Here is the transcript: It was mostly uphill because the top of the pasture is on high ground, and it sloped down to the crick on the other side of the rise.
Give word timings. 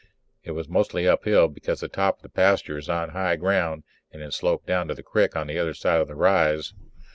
It 0.43 0.53
was 0.53 0.67
mostly 0.67 1.07
uphill 1.07 1.47
because 1.47 1.81
the 1.81 1.87
top 1.87 2.15
of 2.15 2.21
the 2.23 2.29
pasture 2.29 2.79
is 2.79 2.89
on 2.89 3.09
high 3.09 3.35
ground, 3.35 3.83
and 4.11 4.23
it 4.23 4.33
sloped 4.33 4.65
down 4.65 4.87
to 4.87 4.95
the 4.95 5.03
crick 5.03 5.35
on 5.35 5.45
the 5.45 5.59
other 5.59 5.75
side 5.75 6.01
of 6.01 6.07
the 6.07 6.15
rise. 6.15 6.73